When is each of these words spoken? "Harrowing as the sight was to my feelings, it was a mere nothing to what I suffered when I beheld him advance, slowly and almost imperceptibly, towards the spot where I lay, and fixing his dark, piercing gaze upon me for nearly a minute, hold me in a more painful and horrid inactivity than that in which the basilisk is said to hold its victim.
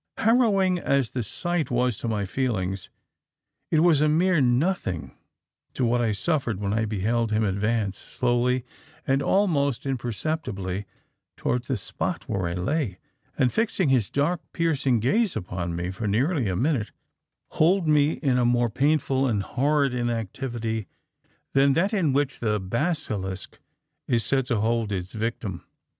"Harrowing 0.17 0.79
as 0.79 1.11
the 1.11 1.21
sight 1.21 1.69
was 1.69 1.95
to 1.95 2.07
my 2.07 2.25
feelings, 2.25 2.89
it 3.69 3.81
was 3.81 4.01
a 4.01 4.09
mere 4.09 4.41
nothing 4.41 5.15
to 5.75 5.85
what 5.85 6.01
I 6.01 6.11
suffered 6.11 6.59
when 6.59 6.73
I 6.73 6.85
beheld 6.85 7.31
him 7.31 7.43
advance, 7.43 7.99
slowly 7.99 8.65
and 9.05 9.21
almost 9.21 9.85
imperceptibly, 9.85 10.85
towards 11.37 11.67
the 11.67 11.77
spot 11.77 12.27
where 12.27 12.47
I 12.47 12.55
lay, 12.55 12.97
and 13.37 13.53
fixing 13.53 13.89
his 13.89 14.09
dark, 14.09 14.41
piercing 14.53 15.01
gaze 15.01 15.35
upon 15.35 15.75
me 15.75 15.91
for 15.91 16.07
nearly 16.07 16.47
a 16.49 16.55
minute, 16.55 16.89
hold 17.51 17.87
me 17.87 18.13
in 18.13 18.39
a 18.39 18.43
more 18.43 18.71
painful 18.71 19.27
and 19.27 19.43
horrid 19.43 19.93
inactivity 19.93 20.87
than 21.53 21.73
that 21.73 21.93
in 21.93 22.11
which 22.11 22.39
the 22.39 22.59
basilisk 22.59 23.59
is 24.07 24.23
said 24.23 24.47
to 24.47 24.61
hold 24.61 24.91
its 24.91 25.11
victim. 25.13 25.63